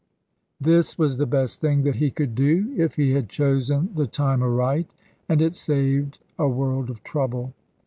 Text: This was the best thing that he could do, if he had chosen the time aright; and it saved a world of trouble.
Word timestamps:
This 0.59 0.97
was 0.97 1.17
the 1.19 1.27
best 1.27 1.61
thing 1.61 1.83
that 1.83 1.97
he 1.97 2.09
could 2.09 2.33
do, 2.33 2.73
if 2.75 2.95
he 2.95 3.11
had 3.11 3.29
chosen 3.29 3.91
the 3.93 4.07
time 4.07 4.41
aright; 4.41 4.95
and 5.29 5.43
it 5.43 5.55
saved 5.55 6.17
a 6.39 6.47
world 6.49 6.89
of 6.89 7.03
trouble. 7.03 7.53